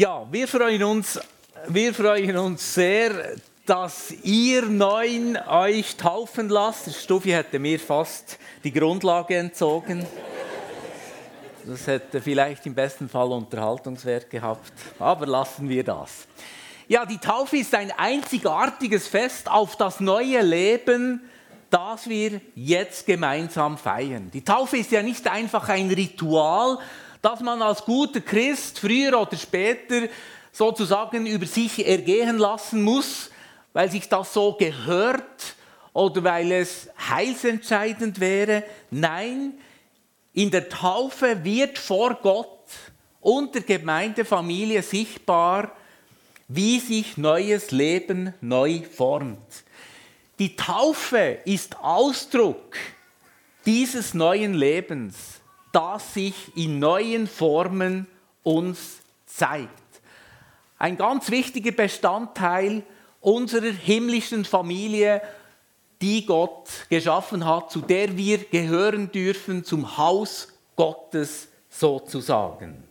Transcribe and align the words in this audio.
Ja, 0.00 0.26
wir 0.30 0.48
freuen 0.48 0.82
uns, 0.82 1.20
wir 1.68 1.92
freuen 1.92 2.34
uns 2.38 2.72
sehr, 2.72 3.36
dass 3.66 4.10
ihr 4.22 4.62
Neuen 4.62 5.36
euch 5.36 5.94
taufen 5.96 6.48
lasst. 6.48 6.94
Stuffi 6.94 7.28
hätte 7.32 7.58
mir 7.58 7.78
fast 7.78 8.38
die 8.64 8.72
Grundlage 8.72 9.36
entzogen. 9.36 10.06
Das 11.66 11.86
hätte 11.86 12.22
vielleicht 12.22 12.64
im 12.64 12.74
besten 12.74 13.10
Fall 13.10 13.30
Unterhaltungswert 13.30 14.30
gehabt, 14.30 14.72
aber 14.98 15.26
lassen 15.26 15.68
wir 15.68 15.84
das. 15.84 16.26
Ja, 16.88 17.04
die 17.04 17.18
Taufe 17.18 17.58
ist 17.58 17.74
ein 17.74 17.92
einzigartiges 17.94 19.06
Fest 19.06 19.50
auf 19.50 19.76
das 19.76 20.00
neue 20.00 20.40
Leben, 20.40 21.20
das 21.68 22.08
wir 22.08 22.40
jetzt 22.54 23.04
gemeinsam 23.04 23.76
feiern. 23.76 24.30
Die 24.32 24.44
Taufe 24.44 24.78
ist 24.78 24.92
ja 24.92 25.02
nicht 25.02 25.28
einfach 25.28 25.68
ein 25.68 25.90
Ritual, 25.90 26.78
das 27.22 27.40
man 27.40 27.62
als 27.62 27.84
guter 27.84 28.20
Christ 28.20 28.78
früher 28.78 29.20
oder 29.20 29.36
später 29.36 30.08
sozusagen 30.52 31.26
über 31.26 31.46
sich 31.46 31.86
ergehen 31.86 32.38
lassen 32.38 32.82
muss, 32.82 33.30
weil 33.72 33.90
sich 33.90 34.08
das 34.08 34.32
so 34.32 34.52
gehört 34.54 35.54
oder 35.92 36.24
weil 36.24 36.52
es 36.52 36.88
heilsentscheidend 37.08 38.20
wäre. 38.20 38.64
Nein, 38.90 39.54
in 40.32 40.50
der 40.50 40.68
Taufe 40.68 41.44
wird 41.44 41.78
vor 41.78 42.14
Gott 42.14 42.58
und 43.20 43.54
der 43.54 43.62
Gemeindefamilie 43.62 44.82
sichtbar, 44.82 45.72
wie 46.48 46.80
sich 46.80 47.16
neues 47.16 47.70
Leben 47.70 48.34
neu 48.40 48.82
formt. 48.82 49.64
Die 50.38 50.56
Taufe 50.56 51.38
ist 51.44 51.76
Ausdruck 51.80 52.76
dieses 53.66 54.14
neuen 54.14 54.54
Lebens 54.54 55.39
das 55.72 56.14
sich 56.14 56.34
in 56.56 56.78
neuen 56.78 57.26
Formen 57.26 58.06
uns 58.42 58.98
zeigt. 59.26 59.70
Ein 60.78 60.96
ganz 60.96 61.30
wichtiger 61.30 61.72
Bestandteil 61.72 62.82
unserer 63.20 63.70
himmlischen 63.70 64.44
Familie, 64.44 65.20
die 66.00 66.24
Gott 66.24 66.68
geschaffen 66.88 67.44
hat, 67.44 67.70
zu 67.70 67.80
der 67.80 68.16
wir 68.16 68.38
gehören 68.38 69.12
dürfen, 69.12 69.64
zum 69.64 69.98
Haus 69.98 70.48
Gottes 70.76 71.48
sozusagen. 71.68 72.82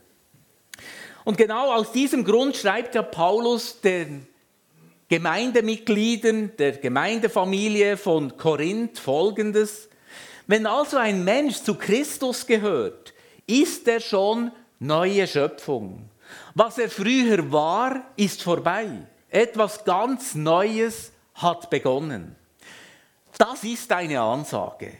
Und 1.24 1.36
genau 1.36 1.72
aus 1.72 1.92
diesem 1.92 2.24
Grund 2.24 2.56
schreibt 2.56 2.94
ja 2.94 3.02
Paulus 3.02 3.80
den 3.80 4.26
Gemeindemitgliedern 5.08 6.52
der 6.56 6.72
Gemeindefamilie 6.72 7.96
von 7.96 8.36
Korinth 8.36 8.98
folgendes. 8.98 9.88
Wenn 10.50 10.66
also 10.66 10.96
ein 10.96 11.22
Mensch 11.22 11.58
zu 11.58 11.76
Christus 11.76 12.44
gehört, 12.44 13.14
ist 13.46 13.86
er 13.86 14.00
schon 14.00 14.50
neue 14.80 15.28
Schöpfung. 15.28 16.10
Was 16.56 16.76
er 16.78 16.90
früher 16.90 17.52
war, 17.52 18.02
ist 18.16 18.42
vorbei. 18.42 18.88
Etwas 19.28 19.84
ganz 19.84 20.34
Neues 20.34 21.12
hat 21.34 21.70
begonnen. 21.70 22.34
Das 23.38 23.62
ist 23.62 23.92
eine 23.92 24.22
Ansage. 24.22 24.94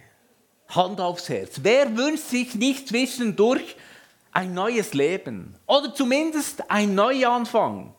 Hand 0.69 1.01
aufs 1.01 1.29
Herz. 1.29 1.57
Wer 1.65 1.97
wünscht 1.97 2.29
sich 2.29 2.55
nicht 2.55 2.87
zwischendurch 2.87 3.75
ein 4.31 4.55
neues 4.55 4.95
Leben 4.95 5.57
oder 5.67 5.93
zumindest 5.93 6.71
ein 6.71 6.95
Neuanfang, 6.95 7.93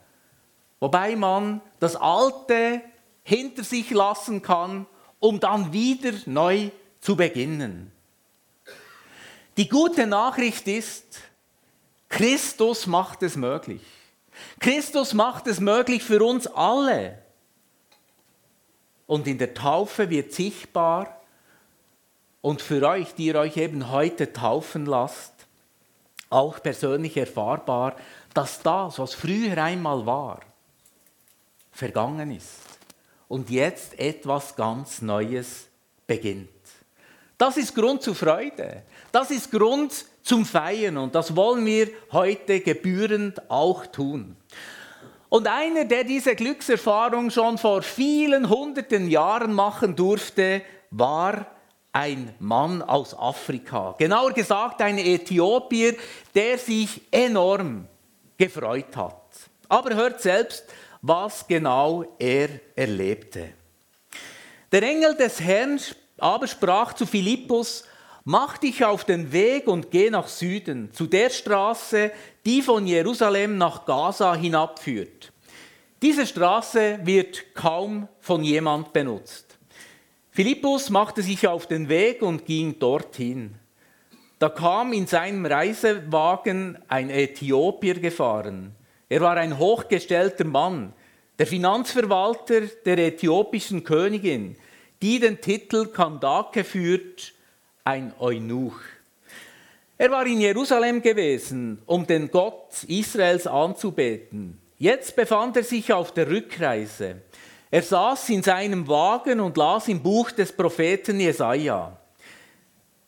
wobei 0.80 1.18
man 1.18 1.60
das 1.82 1.98
Alte 1.98 2.80
hinter 3.24 3.66
sich 3.66 3.90
lassen 3.92 4.42
kann, 4.42 4.86
um 5.20 5.42
dann 5.42 5.74
wieder 5.74 6.14
neu 6.28 6.72
zu 7.02 7.16
beginnen. 7.16 7.92
Die 9.58 9.68
gute 9.68 10.08
Nachricht 10.08 10.68
ist, 10.68 11.20
Christus 12.08 12.88
macht 12.88 13.24
es 13.24 13.36
möglich. 13.36 13.82
Christus 14.60 15.14
macht 15.14 15.48
es 15.48 15.60
möglich 15.60 16.04
für 16.04 16.24
uns 16.24 16.48
alle. 16.48 17.22
Und 19.08 19.28
in 19.28 19.38
der 19.38 19.54
Taufe 19.54 20.10
wird 20.10 20.32
sichtbar, 20.32 21.22
und 22.42 22.62
für 22.62 22.82
euch, 22.88 23.14
die 23.14 23.28
ihr 23.28 23.36
euch 23.36 23.58
eben 23.58 23.92
heute 23.92 24.34
taufen 24.34 24.86
lasst, 24.86 25.34
auch 26.30 26.62
persönlich 26.62 27.18
erfahrbar, 27.18 27.96
dass 28.34 28.62
das, 28.62 28.98
was 28.98 29.14
früher 29.14 29.58
einmal 29.62 30.06
war, 30.06 30.40
vergangen 31.72 32.32
ist 32.32 32.62
und 33.28 33.50
jetzt 33.50 34.00
etwas 34.00 34.56
ganz 34.56 35.02
Neues 35.02 35.68
beginnt. 36.08 36.50
Das 37.42 37.58
ist 37.58 37.74
Grund 37.74 38.04
zur 38.04 38.14
Freude. 38.14 38.84
Das 39.12 39.32
ist 39.32 39.50
Grund 39.50 40.06
zum 40.22 40.46
Feiern 40.46 40.96
und 41.00 41.16
das 41.16 41.36
wollen 41.36 41.66
wir 41.66 41.90
heute 42.12 42.60
gebührend 42.60 43.50
auch 43.50 43.88
tun. 43.88 44.38
Und 45.28 45.48
einer, 45.48 45.86
der 45.86 46.04
diese 46.04 46.36
Glückserfahrung 46.36 47.32
schon 47.32 47.58
vor 47.58 47.82
vielen 47.82 48.48
hunderten 48.48 49.08
Jahren 49.08 49.56
machen 49.56 49.96
durfte, 49.96 50.62
war 50.92 51.48
ein 51.92 52.32
Mann 52.38 52.84
aus 52.84 53.18
Afrika. 53.18 53.96
Genauer 53.98 54.34
gesagt 54.34 54.80
ein 54.84 55.00
Äthiopier, 55.00 55.96
der 56.36 56.60
sich 56.60 57.02
enorm 57.10 57.88
gefreut 58.38 58.96
hat. 58.96 59.26
Aber 59.68 59.96
hört 59.96 60.22
selbst, 60.22 60.64
was 61.02 61.48
genau 61.48 62.06
er 62.20 62.50
erlebte. 62.76 63.50
Der 64.72 64.84
Engel 64.84 65.16
des 65.16 65.42
Herrn 65.42 65.80
aber 66.22 66.48
sprach 66.48 66.94
zu 66.94 67.06
Philippus, 67.06 67.84
mach 68.24 68.58
dich 68.58 68.86
auf 68.86 69.04
den 69.04 69.32
Weg 69.32 69.68
und 69.68 69.92
geh 69.92 70.10
nach 70.10 70.28
Süden, 70.28 70.92
zu 70.94 71.08
der 71.08 71.30
Straße, 71.30 72.12
die 72.46 72.62
von 72.62 72.86
Jerusalem 72.86 73.58
nach 73.58 73.86
Gaza 73.86 74.36
hinabführt. 74.36 75.34
Diese 76.02 76.26
Straße 76.26 77.00
wird 77.04 77.56
kaum 77.56 78.08
von 78.20 78.44
jemand 78.44 78.94
benutzt. 78.94 79.58
Philippus 80.32 80.90
machte 80.90 81.22
sich 81.22 81.48
auf 81.48 81.68
den 81.68 81.90
Weg 81.90 82.22
und 82.22 82.46
ging 82.46 82.80
dorthin. 82.80 83.56
Da 84.40 84.50
kam 84.50 84.94
in 84.94 85.08
seinem 85.08 85.46
Reisewagen 85.46 86.78
ein 86.88 87.10
Äthiopier 87.10 88.00
gefahren. 88.00 88.76
Er 89.10 89.22
war 89.22 89.38
ein 89.38 89.58
hochgestellter 89.58 90.46
Mann, 90.46 90.94
der 91.38 91.48
Finanzverwalter 91.48 92.62
der 92.86 92.98
äthiopischen 93.00 93.84
Königin, 93.84 94.56
die 95.02 95.20
den 95.20 95.42
Titel 95.42 95.88
Kandake 95.88 96.64
führt, 96.64 97.34
ein 97.84 98.14
Eunuch. 98.20 98.80
Er 99.98 100.12
war 100.12 100.26
in 100.26 100.42
Jerusalem 100.42 101.02
gewesen, 101.02 101.82
um 101.86 102.06
den 102.06 102.30
Gott 102.30 102.84
Israels 102.88 103.48
anzubeten. 103.48 104.60
Jetzt 104.78 105.16
befand 105.16 105.58
er 105.58 105.64
sich 105.64 105.94
auf 105.94 106.12
der 106.12 106.30
Rückreise. 106.30 107.22
Er 107.70 107.82
saß 107.82 108.30
in 108.30 108.44
seinem 108.44 108.88
Wagen 108.88 109.40
und 109.40 109.58
las 109.58 109.88
im 109.88 110.02
Buch 110.02 110.32
des 110.32 110.52
Propheten 110.52 111.20
Jesaja. 111.20 111.96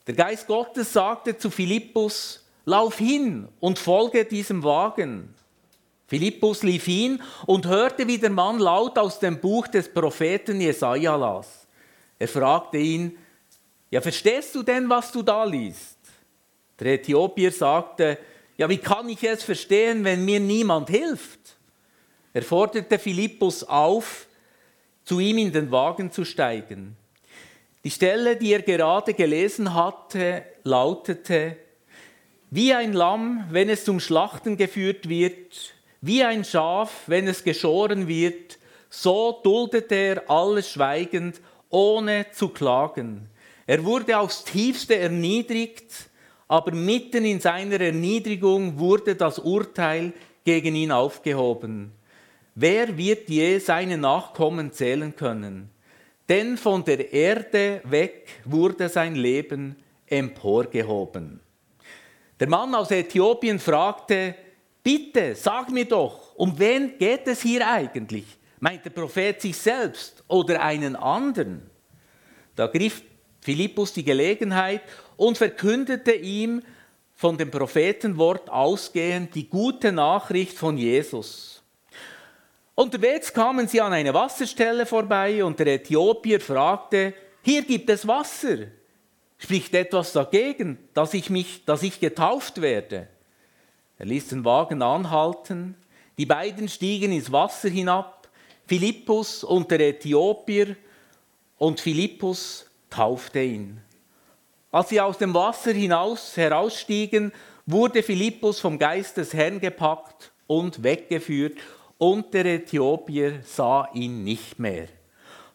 Der 0.05 0.13
Geist 0.13 0.47
Gottes 0.47 0.93
sagte 0.93 1.37
zu 1.37 1.49
Philippus: 1.49 2.45
Lauf 2.65 2.97
hin 2.97 3.47
und 3.59 3.79
folge 3.79 4.25
diesem 4.25 4.63
Wagen. 4.63 5.33
Philippus 6.07 6.63
lief 6.63 6.85
hin 6.85 7.21
und 7.47 7.65
hörte, 7.65 8.07
wie 8.07 8.19
der 8.19 8.29
Mann 8.29 8.59
laut 8.59 8.97
aus 8.99 9.19
dem 9.19 9.39
Buch 9.39 9.67
des 9.67 9.91
Propheten 9.91 10.61
Jesaja 10.61 11.15
las. 11.15 11.62
Er 12.23 12.29
fragte 12.29 12.77
ihn, 12.77 13.17
ja, 13.91 13.99
verstehst 13.99 14.55
du 14.55 14.63
denn, 14.63 14.89
was 14.89 15.11
du 15.11 15.21
da 15.21 15.43
liest? 15.43 15.99
Der 16.79 16.93
Äthiopier 16.93 17.51
sagte, 17.51 18.17
ja, 18.55 18.69
wie 18.69 18.77
kann 18.77 19.09
ich 19.09 19.21
es 19.25 19.43
verstehen, 19.43 20.05
wenn 20.05 20.23
mir 20.23 20.39
niemand 20.39 20.89
hilft? 20.89 21.57
Er 22.31 22.43
forderte 22.43 22.97
Philippus 22.97 23.65
auf, 23.65 24.27
zu 25.03 25.19
ihm 25.19 25.37
in 25.37 25.51
den 25.51 25.69
Wagen 25.69 26.13
zu 26.13 26.23
steigen. 26.23 26.95
Die 27.83 27.91
Stelle, 27.91 28.37
die 28.37 28.53
er 28.53 28.61
gerade 28.61 29.13
gelesen 29.13 29.73
hatte, 29.73 30.45
lautete, 30.63 31.57
wie 32.51 32.73
ein 32.73 32.93
Lamm, 32.93 33.47
wenn 33.49 33.67
es 33.67 33.83
zum 33.83 33.99
Schlachten 33.99 34.55
geführt 34.55 35.09
wird, 35.09 35.73
wie 35.99 36.23
ein 36.23 36.45
Schaf, 36.45 37.01
wenn 37.07 37.27
es 37.27 37.43
geschoren 37.43 38.07
wird, 38.07 38.59
so 38.89 39.41
duldete 39.43 39.95
er 39.95 40.29
alles 40.29 40.71
schweigend 40.71 41.41
ohne 41.73 42.27
zu 42.31 42.49
klagen. 42.49 43.29
Er 43.65 43.83
wurde 43.83 44.17
aufs 44.17 44.43
tiefste 44.43 44.95
erniedrigt, 44.95 46.09
aber 46.47 46.71
mitten 46.71 47.25
in 47.25 47.39
seiner 47.39 47.81
Erniedrigung 47.81 48.77
wurde 48.77 49.15
das 49.15 49.39
Urteil 49.39 50.13
gegen 50.45 50.75
ihn 50.75 50.91
aufgehoben. 50.91 51.91
Wer 52.55 52.95
wird 52.97 53.29
je 53.29 53.57
seine 53.57 53.97
Nachkommen 53.97 54.71
zählen 54.71 55.15
können? 55.15 55.69
Denn 56.29 56.57
von 56.57 56.83
der 56.85 57.11
Erde 57.11 57.81
weg 57.85 58.27
wurde 58.45 58.87
sein 58.87 59.15
Leben 59.15 59.75
emporgehoben. 60.05 61.39
Der 62.39 62.47
Mann 62.49 62.75
aus 62.75 62.91
Äthiopien 62.91 63.57
fragte, 63.57 64.35
bitte 64.83 65.33
sag 65.33 65.71
mir 65.71 65.85
doch, 65.85 66.35
um 66.35 66.57
wen 66.59 66.97
geht 66.97 67.27
es 67.27 67.41
hier 67.41 67.67
eigentlich? 67.67 68.25
Meint 68.63 68.85
der 68.85 68.91
Prophet 68.91 69.41
sich 69.41 69.57
selbst 69.57 70.23
oder 70.29 70.61
einen 70.61 70.95
anderen? 70.95 71.69
Da 72.55 72.67
griff 72.67 73.01
Philippus 73.41 73.91
die 73.91 74.05
Gelegenheit 74.05 74.83
und 75.17 75.37
verkündete 75.37 76.13
ihm 76.13 76.63
von 77.13 77.37
dem 77.37 77.51
Prophetenwort 77.51 78.49
ausgehend 78.49 79.35
die 79.35 79.49
gute 79.49 79.91
Nachricht 79.91 80.57
von 80.57 80.77
Jesus. 80.77 81.61
Unterwegs 82.73 83.33
kamen 83.33 83.67
sie 83.67 83.81
an 83.81 83.91
eine 83.91 84.13
Wasserstelle 84.13 84.85
vorbei 84.85 85.43
und 85.43 85.59
der 85.59 85.67
Äthiopier 85.67 86.39
fragte, 86.39 87.13
hier 87.41 87.63
gibt 87.63 87.89
es 87.89 88.07
Wasser. 88.07 88.67
Spricht 89.39 89.73
etwas 89.75 90.13
dagegen, 90.13 90.77
dass 90.93 91.13
ich, 91.13 91.29
mich, 91.29 91.65
dass 91.65 91.83
ich 91.83 91.99
getauft 91.99 92.61
werde? 92.61 93.09
Er 93.97 94.05
ließ 94.05 94.29
den 94.29 94.45
Wagen 94.45 94.81
anhalten, 94.81 95.75
die 96.17 96.25
beiden 96.25 96.69
stiegen 96.69 97.11
ins 97.11 97.29
Wasser 97.29 97.67
hinab, 97.67 98.12
Philippus 98.65 99.43
und 99.43 99.69
der 99.71 99.79
Äthiopier, 99.81 100.75
und 101.57 101.79
Philippus 101.79 102.65
taufte 102.89 103.41
ihn. 103.41 103.81
Als 104.71 104.89
sie 104.89 104.99
aus 104.99 105.17
dem 105.17 105.33
Wasser 105.33 105.71
hinaus 105.71 106.35
herausstiegen, 106.35 107.31
wurde 107.65 108.03
Philippus 108.03 108.59
vom 108.59 108.77
Geist 108.77 109.17
des 109.17 109.33
Herrn 109.33 109.59
gepackt 109.59 110.31
und 110.47 110.83
weggeführt, 110.83 111.57
und 111.97 112.33
der 112.33 112.45
Äthiopier 112.45 113.41
sah 113.45 113.87
ihn 113.93 114.23
nicht 114.23 114.59
mehr. 114.59 114.87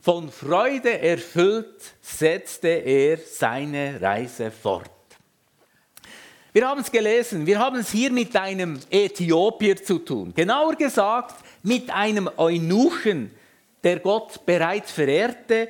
Von 0.01 0.31
Freude 0.31 0.99
erfüllt 1.01 1.95
setzte 2.01 2.69
er 2.69 3.19
seine 3.19 4.01
Reise 4.01 4.51
fort. 4.51 4.91
Wir 6.53 6.67
haben 6.67 6.81
es 6.81 6.91
gelesen, 6.91 7.45
wir 7.47 7.59
haben 7.59 7.77
es 7.77 7.91
hier 7.91 8.11
mit 8.11 8.35
einem 8.35 8.81
Äthiopier 8.91 9.77
zu 9.77 9.99
tun. 9.99 10.33
Genauer 10.35 10.77
gesagt 10.77 11.35
mit 11.63 11.91
einem 11.91 12.31
Eunuchen, 12.39 13.31
der 13.85 14.01
Gott 14.01 14.47
bereits 14.47 14.91
verehrte, 14.91 15.69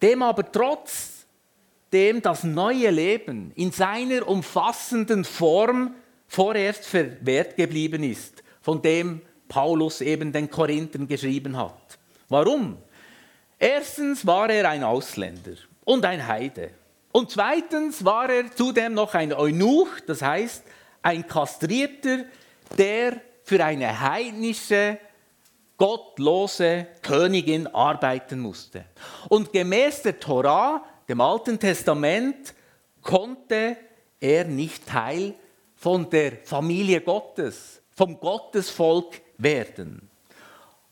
dem 0.00 0.22
aber 0.22 0.50
trotzdem 0.50 2.22
das 2.22 2.42
neue 2.42 2.90
Leben 2.90 3.52
in 3.54 3.70
seiner 3.70 4.26
umfassenden 4.26 5.24
Form 5.24 5.94
vorerst 6.26 6.86
verwehrt 6.86 7.56
geblieben 7.56 8.02
ist, 8.02 8.42
von 8.62 8.80
dem 8.80 9.20
Paulus 9.46 10.00
eben 10.00 10.32
den 10.32 10.50
Korinthern 10.50 11.06
geschrieben 11.06 11.56
hat. 11.56 11.98
Warum? 12.30 12.78
Erstens 13.58 14.26
war 14.26 14.48
er 14.48 14.68
ein 14.70 14.82
Ausländer 14.82 15.52
und 15.84 16.04
ein 16.04 16.26
Heide. 16.26 16.70
Und 17.16 17.30
zweitens 17.30 18.04
war 18.04 18.28
er 18.28 18.50
zudem 18.50 18.94
noch 18.94 19.14
ein 19.14 19.32
Eunuch, 19.32 20.00
das 20.04 20.20
heißt 20.20 20.64
ein 21.00 21.24
Kastrierter, 21.24 22.24
der 22.76 23.20
für 23.44 23.64
eine 23.64 24.00
heidnische, 24.00 24.98
gottlose 25.76 26.88
Königin 27.02 27.68
arbeiten 27.68 28.40
musste. 28.40 28.86
Und 29.28 29.52
gemäß 29.52 30.02
der 30.02 30.18
Torah, 30.18 30.84
dem 31.08 31.20
Alten 31.20 31.60
Testament, 31.60 32.52
konnte 33.00 33.76
er 34.18 34.44
nicht 34.46 34.84
Teil 34.84 35.34
von 35.76 36.10
der 36.10 36.38
Familie 36.42 37.00
Gottes, 37.00 37.80
vom 37.92 38.18
Gottesvolk 38.18 39.20
werden. 39.38 40.10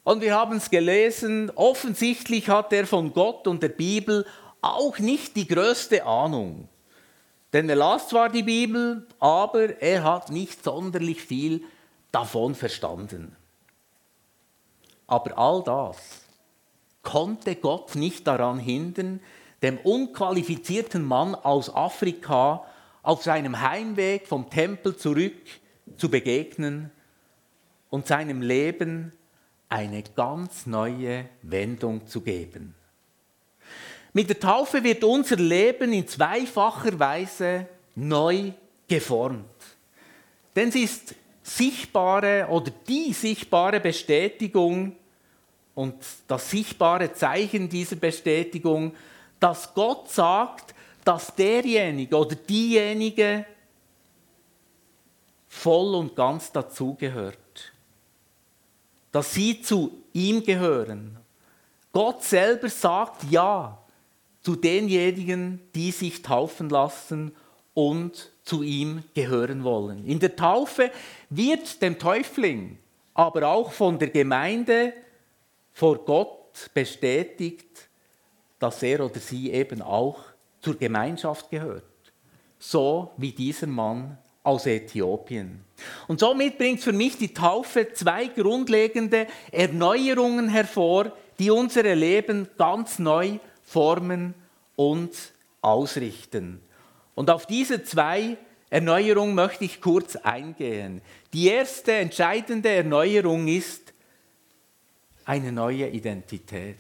Und 0.05 0.21
wir 0.21 0.37
haben 0.37 0.59
es 0.59 0.71
gelesen, 0.71 1.51
offensichtlich 1.57 2.49
hat 2.49 2.73
er 2.73 2.87
von 2.87 3.13
Gott 3.13 3.49
und 3.49 3.61
der 3.61 3.71
Bibel 3.71 4.25
auch 4.63 4.99
nicht 4.99 5.37
die 5.37 5.47
größte 5.47 6.07
Ahnung. 6.07 6.69
Denn 7.53 7.69
er 7.69 7.77
las 7.77 8.09
zwar 8.09 8.31
die 8.31 8.43
Bibel, 8.43 9.07
aber 9.19 9.83
er 9.83 10.05
hat 10.05 10.31
nicht 10.31 10.65
sonderlich 10.65 11.23
viel 11.23 11.63
davon 12.11 12.55
verstanden. 12.55 13.37
Aber 15.07 15.37
all 15.37 15.63
das 15.63 16.23
konnte 17.03 17.57
Gott 17.57 17.95
nicht 17.97 18.27
daran 18.27 18.59
hindern, 18.59 19.21
dem 19.61 19.79
unqualifizierten 19.79 21.05
Mann 21.05 21.35
aus 21.35 21.75
Afrika 21.75 22.65
auf 23.03 23.23
seinem 23.23 23.61
Heimweg 23.61 24.27
vom 24.27 24.49
Tempel 24.49 24.97
zurück 24.97 25.37
zu 25.97 26.09
begegnen 26.09 26.91
und 27.91 28.07
seinem 28.07 28.41
Leben 28.41 29.13
eine 29.69 30.03
ganz 30.03 30.67
neue 30.67 31.29
Wendung 31.43 32.07
zu 32.07 32.21
geben. 32.21 32.75
Mit 34.13 34.29
der 34.29 34.39
Taufe 34.39 34.83
wird 34.85 35.05
unser 35.05 35.37
Leben 35.37 35.93
in 35.93 36.07
zweifacher 36.07 36.99
Weise 36.99 37.67
neu 37.95 38.53
geformt. 38.87 39.45
Denn 40.55 40.71
sie 40.71 40.83
ist 40.83 41.15
sichtbare 41.43 42.47
oder 42.49 42.71
die 42.87 43.13
sichtbare 43.13 43.81
Bestätigung 43.81 44.97
und 45.75 45.95
das 46.29 46.51
sichtbare 46.51 47.13
Zeichen 47.15 47.69
dieser 47.69 47.97
Bestätigung, 47.97 48.95
dass 49.41 49.73
Gott 49.73 50.11
sagt, 50.11 50.75
dass 51.05 51.35
derjenige 51.35 52.17
oder 52.17 52.37
diejenige 52.37 53.47
voll 55.49 55.95
und 55.95 56.15
ganz 56.15 56.53
dazugehört 56.53 57.39
dass 59.13 59.35
sie 59.35 59.61
zu 59.61 60.03
ihm 60.15 60.43
gehören. 60.43 61.19
Gott 61.93 62.25
selber 62.25 62.71
sagt 62.71 63.25
ja 63.31 63.79
zu 64.43 64.57
denjenigen, 64.57 65.61
die 65.75 65.91
sich 65.93 66.23
taufen 66.23 66.69
lassen 66.69 67.35
und 67.75 68.31
zu 68.45 68.63
ihm 68.63 69.05
gehören 69.15 69.65
wollen. 69.65 70.05
In 70.07 70.19
der 70.19 70.37
Taufe 70.37 70.91
wird 71.31 71.81
dem 71.81 71.99
Täufling, 71.99 72.79
aber 73.15 73.49
auch 73.49 73.73
von 73.73 73.99
der 73.99 74.09
Gemeinde 74.09 74.93
vor 75.73 76.05
Gott 76.05 76.71
bestätigt, 76.75 77.89
dass 78.59 78.83
er 78.83 79.05
oder 79.05 79.21
sie 79.21 79.53
eben 79.53 79.81
auch 79.81 80.21
zur 80.61 80.77
Gemeinschaft 80.77 81.51
gehört. 81.51 81.85
So 82.59 83.11
wie 83.17 83.33
dieser 83.33 83.67
Mann 83.67 84.19
aus 84.43 84.67
Äthiopien. 84.67 85.65
Und 86.09 86.21
somit 86.21 86.59
bringt 86.59 86.81
für 86.81 86.93
mich 86.93 87.17
die 87.17 87.33
Taufe 87.33 87.93
zwei 87.93 88.27
grundlegende 88.27 89.27
Erneuerungen 89.51 90.49
hervor, 90.49 91.13
die 91.39 91.51
unser 91.51 91.83
Leben 91.95 92.49
ganz 92.57 92.99
neu 92.99 93.39
formen 93.73 94.35
und 94.77 95.11
ausrichten. 95.63 96.61
Und 97.15 97.31
auf 97.31 97.47
diese 97.47 97.83
zwei 97.83 98.37
Erneuerungen 98.69 99.35
möchte 99.35 99.65
ich 99.65 99.81
kurz 99.81 100.17
eingehen. 100.17 101.01
Die 101.33 101.49
erste 101.49 101.93
entscheidende 101.93 102.69
Erneuerung 102.69 103.49
ist 103.49 103.93
eine 105.25 105.53
neue 105.53 105.89
Identität. 105.89 106.77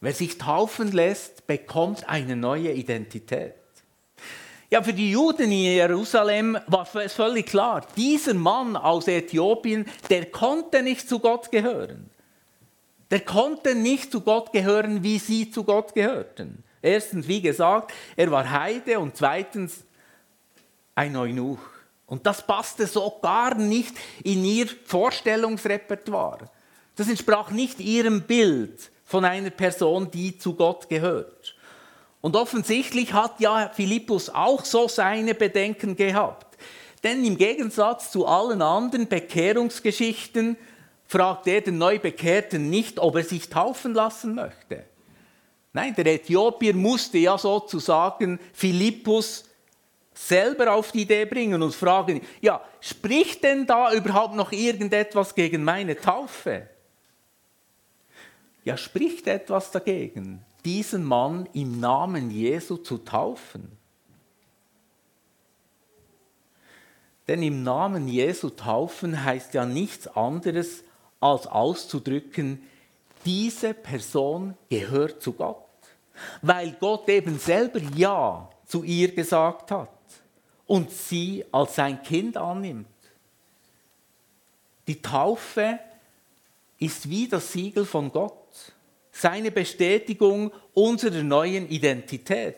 Wer 0.00 0.12
sich 0.12 0.38
taufen 0.38 0.92
lässt, 0.92 1.46
bekommt 1.46 2.08
eine 2.08 2.36
neue 2.36 2.72
Identität. 2.72 3.54
Ja, 4.70 4.82
für 4.82 4.92
die 4.92 5.10
Juden 5.10 5.50
in 5.50 5.52
Jerusalem 5.52 6.58
war 6.66 6.86
es 6.94 7.14
völlig 7.14 7.46
klar, 7.46 7.86
dieser 7.96 8.34
Mann 8.34 8.76
aus 8.76 9.08
Äthiopien, 9.08 9.86
der 10.10 10.26
konnte 10.26 10.82
nicht 10.82 11.08
zu 11.08 11.18
Gott 11.18 11.50
gehören. 11.50 12.10
Der 13.10 13.20
konnte 13.20 13.74
nicht 13.74 14.12
zu 14.12 14.20
Gott 14.20 14.52
gehören, 14.52 15.02
wie 15.02 15.18
sie 15.18 15.50
zu 15.50 15.64
Gott 15.64 15.94
gehörten. 15.94 16.62
Erstens, 16.82 17.26
wie 17.26 17.40
gesagt, 17.40 17.92
er 18.16 18.30
war 18.30 18.50
Heide 18.50 18.98
und 18.98 19.16
zweitens 19.16 19.84
ein 20.94 21.16
Eunuch. 21.16 21.58
Und 22.06 22.26
das 22.26 22.46
passte 22.46 22.86
so 22.86 23.18
gar 23.20 23.54
nicht 23.54 23.94
in 24.24 24.44
ihr 24.44 24.66
Vorstellungsrepertoire. 24.84 26.50
Das 26.96 27.08
entsprach 27.08 27.50
nicht 27.50 27.80
ihrem 27.80 28.22
Bild 28.22 28.90
von 29.04 29.24
einer 29.24 29.50
Person, 29.50 30.10
die 30.10 30.38
zu 30.38 30.54
Gott 30.54 30.88
gehört. 30.88 31.54
Und 32.20 32.34
offensichtlich 32.34 33.12
hat 33.12 33.40
ja 33.40 33.70
Philippus 33.72 34.28
auch 34.30 34.64
so 34.64 34.88
seine 34.88 35.34
Bedenken 35.34 35.96
gehabt. 35.96 36.58
Denn 37.04 37.24
im 37.24 37.38
Gegensatz 37.38 38.10
zu 38.10 38.26
allen 38.26 38.60
anderen 38.60 39.06
Bekehrungsgeschichten 39.06 40.56
fragt 41.08 41.48
er 41.48 41.60
den 41.60 41.78
Neubekehrten 41.78 42.70
nicht, 42.70 43.00
ob 43.00 43.16
er 43.16 43.24
sich 43.24 43.48
taufen 43.48 43.94
lassen 43.94 44.36
möchte. 44.36 44.84
Nein, 45.72 45.94
der 45.96 46.06
Äthiopier 46.06 46.74
musste 46.74 47.18
ja 47.18 47.36
sozusagen 47.36 48.38
Philippus 48.52 49.44
selber 50.14 50.72
auf 50.72 50.92
die 50.92 51.02
Idee 51.02 51.24
bringen 51.24 51.60
und 51.62 51.74
fragen, 51.74 52.20
ja, 52.40 52.62
spricht 52.80 53.42
denn 53.42 53.66
da 53.66 53.92
überhaupt 53.92 54.36
noch 54.36 54.52
irgendetwas 54.52 55.34
gegen 55.34 55.64
meine 55.64 55.96
Taufe? 55.96 56.68
Ja, 58.64 58.76
spricht 58.76 59.26
etwas 59.26 59.70
dagegen 59.72 60.44
diesen 60.64 61.04
Mann 61.04 61.48
im 61.54 61.80
Namen 61.80 62.30
Jesu 62.30 62.76
zu 62.76 62.98
taufen. 62.98 63.72
Denn 67.26 67.42
im 67.42 67.62
Namen 67.62 68.08
Jesu 68.08 68.50
taufen 68.50 69.24
heißt 69.24 69.54
ja 69.54 69.64
nichts 69.64 70.08
anderes, 70.08 70.84
als 71.20 71.46
auszudrücken, 71.46 72.62
diese 73.24 73.74
Person 73.74 74.56
gehört 74.68 75.22
zu 75.22 75.32
Gott. 75.32 75.64
Weil 76.42 76.72
Gott 76.80 77.08
eben 77.08 77.38
selber 77.38 77.80
Ja 77.94 78.48
zu 78.66 78.82
ihr 78.82 79.14
gesagt 79.14 79.70
hat 79.70 79.90
und 80.66 80.90
sie 80.90 81.44
als 81.52 81.76
sein 81.76 82.02
Kind 82.02 82.36
annimmt. 82.36 82.86
Die 84.86 85.00
Taufe 85.00 85.78
ist 86.78 87.08
wie 87.08 87.28
das 87.28 87.52
Siegel 87.52 87.84
von 87.84 88.10
Gott 88.10 88.34
seine 89.18 89.50
Bestätigung 89.50 90.52
unserer 90.74 91.22
neuen 91.22 91.68
Identität, 91.68 92.56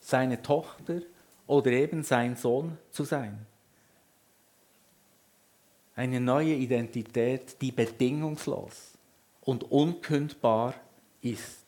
seine 0.00 0.40
Tochter 0.40 1.00
oder 1.46 1.70
eben 1.72 2.02
sein 2.02 2.36
Sohn 2.36 2.78
zu 2.90 3.04
sein. 3.04 3.46
Eine 5.96 6.20
neue 6.20 6.52
Identität, 6.54 7.60
die 7.60 7.72
bedingungslos 7.72 8.92
und 9.40 9.70
unkündbar 9.72 10.74
ist. 11.22 11.64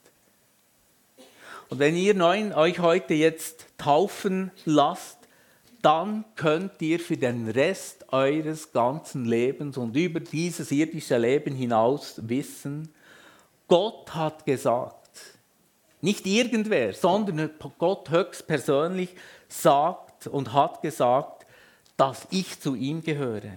Und 1.70 1.78
wenn 1.78 1.96
ihr 1.96 2.14
euch 2.54 2.78
heute 2.78 3.14
jetzt 3.14 3.66
taufen 3.78 4.50
lasst, 4.66 5.18
dann 5.80 6.24
könnt 6.36 6.80
ihr 6.82 7.00
für 7.00 7.16
den 7.16 7.48
Rest 7.48 8.12
eures 8.12 8.72
ganzen 8.72 9.24
Lebens 9.24 9.76
und 9.78 9.96
über 9.96 10.20
dieses 10.20 10.70
irdische 10.72 11.16
Leben 11.16 11.54
hinaus 11.54 12.20
wissen, 12.28 12.92
Gott 13.66 14.14
hat 14.14 14.44
gesagt, 14.44 15.08
nicht 16.00 16.26
irgendwer, 16.26 16.92
sondern 16.92 17.50
Gott 17.78 18.10
höchstpersönlich 18.10 19.14
sagt 19.48 20.26
und 20.26 20.52
hat 20.52 20.82
gesagt, 20.82 21.46
dass 21.96 22.26
ich 22.30 22.60
zu 22.60 22.74
ihm 22.74 23.02
gehöre. 23.02 23.52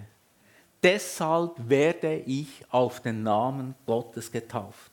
Deshalb 0.83 1.69
werde 1.69 2.17
ich 2.25 2.47
auf 2.69 3.01
den 3.01 3.23
Namen 3.23 3.75
Gottes 3.85 4.31
getauft. 4.31 4.91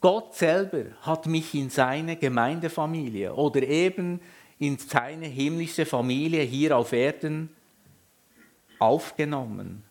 Gott 0.00 0.34
selber 0.34 0.84
hat 1.02 1.26
mich 1.26 1.54
in 1.54 1.70
seine 1.70 2.16
Gemeindefamilie 2.16 3.34
oder 3.34 3.62
eben 3.62 4.20
in 4.58 4.78
seine 4.78 5.26
himmlische 5.26 5.86
Familie 5.86 6.42
hier 6.42 6.76
auf 6.76 6.92
Erden 6.92 7.50
aufgenommen. 8.78 9.84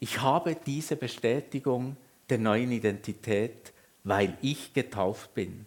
Ich 0.00 0.20
habe 0.20 0.56
diese 0.66 0.96
Bestätigung 0.96 1.96
der 2.28 2.38
neuen 2.38 2.70
Identität, 2.72 3.72
weil 4.04 4.36
ich 4.42 4.72
getauft 4.72 5.34
bin. 5.34 5.66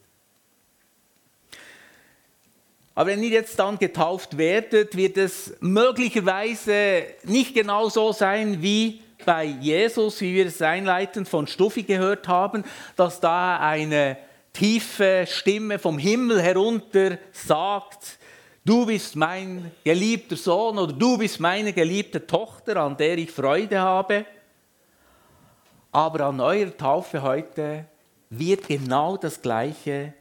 Aber 2.99 3.11
wenn 3.11 3.23
ihr 3.23 3.29
jetzt 3.29 3.57
dann 3.57 3.79
getauft 3.79 4.37
werdet, 4.37 4.97
wird 4.97 5.15
es 5.15 5.53
möglicherweise 5.61 7.03
nicht 7.23 7.53
genau 7.55 7.87
so 7.87 8.11
sein 8.11 8.61
wie 8.61 9.01
bei 9.23 9.45
Jesus, 9.45 10.19
wie 10.19 10.33
wir 10.33 10.47
es 10.47 10.61
einleitend 10.61 11.29
von 11.29 11.47
Stuffi 11.47 11.83
gehört 11.83 12.27
haben, 12.27 12.65
dass 12.97 13.21
da 13.21 13.57
eine 13.57 14.17
tiefe 14.51 15.23
Stimme 15.29 15.79
vom 15.79 15.97
Himmel 15.97 16.41
herunter 16.41 17.17
sagt, 17.31 18.19
du 18.65 18.85
bist 18.85 19.15
mein 19.15 19.71
geliebter 19.85 20.35
Sohn 20.35 20.77
oder 20.77 20.91
du 20.91 21.17
bist 21.17 21.39
meine 21.39 21.71
geliebte 21.71 22.27
Tochter, 22.27 22.75
an 22.75 22.97
der 22.97 23.17
ich 23.17 23.31
Freude 23.31 23.79
habe. 23.79 24.25
Aber 25.93 26.25
an 26.25 26.41
eurer 26.41 26.75
Taufe 26.75 27.21
heute 27.21 27.85
wird 28.29 28.67
genau 28.67 29.15
das 29.15 29.41
Gleiche 29.41 30.13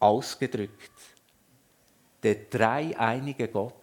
ausgedrückt. 0.00 0.90
Der 2.22 2.34
dreieinige 2.50 3.48
Gott 3.48 3.74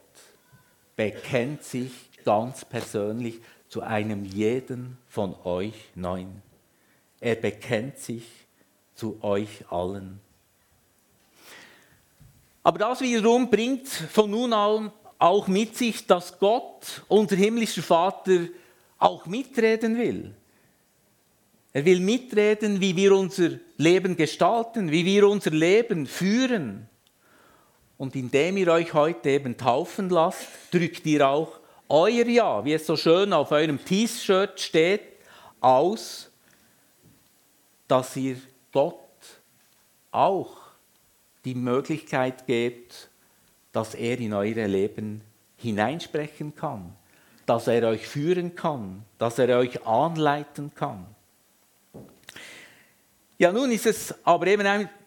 bekennt 0.96 1.64
sich 1.64 1.92
ganz 2.24 2.66
persönlich 2.66 3.40
zu 3.70 3.82
einem 3.82 4.26
jeden 4.26 4.98
von 5.08 5.36
euch 5.44 5.76
neun. 5.96 6.42
Er 7.20 7.36
bekennt 7.36 7.98
sich 7.98 8.26
zu 8.96 9.18
euch 9.24 9.66
allen. 9.70 10.20
Aber 12.64 12.80
das 12.80 13.02
wiederum 13.02 13.50
bringt 13.50 13.88
von 13.88 14.30
nun 14.30 14.54
an 14.54 14.92
auch 15.20 15.48
mit 15.48 15.78
sich, 15.78 16.06
dass 16.06 16.38
Gott, 16.38 17.02
unser 17.08 17.36
himmlischer 17.38 17.82
Vater, 17.82 18.42
auch 19.00 19.26
mitreden 19.26 19.98
will. 19.98 20.34
Er 21.72 21.86
will 21.86 22.00
mitreden, 22.00 22.80
wie 22.80 22.96
wir 22.96 23.16
unser 23.16 23.52
Leben 23.78 24.16
gestalten, 24.16 24.92
wie 24.92 25.06
wir 25.06 25.28
unser 25.28 25.52
Leben 25.52 26.06
führen. 26.06 26.88
Und 27.98 28.16
indem 28.16 28.58
ihr 28.58 28.70
euch 28.70 28.94
heute 28.94 29.30
eben 29.30 29.58
taufen 29.58 30.10
lasst, 30.10 30.48
drückt 30.72 31.06
ihr 31.06 31.28
auch 31.28 31.60
euer 31.90 32.26
Ja, 32.26 32.66
wie 32.66 32.74
es 32.74 32.86
so 32.86 32.98
schön 32.98 33.34
auf 33.34 33.52
eurem 33.52 33.84
T-Shirt 33.84 34.60
steht, 34.60 35.02
aus, 35.62 36.30
dass 37.88 38.16
ihr 38.16 38.38
Gott 38.72 38.98
auch 40.12 40.58
die 41.46 41.56
Möglichkeit 41.56 42.48
gebt, 42.48 43.10
dass 43.72 43.96
er 43.96 44.20
in 44.20 44.34
eure 44.34 44.68
Leben 44.68 45.22
hineinsprechen 45.58 46.56
kann, 46.56 46.96
dass 47.46 47.68
er 47.68 47.88
euch 47.88 48.08
führen 48.08 48.56
kann, 48.56 49.04
dass 49.18 49.40
er 49.40 49.58
euch 49.58 49.86
anleiten 49.86 50.74
kann. 50.76 51.06
Ja, 53.38 53.52
nun 53.52 53.72
ist 53.72 53.86
es 53.86 54.16
aber 54.24 54.48
eben 54.48 54.66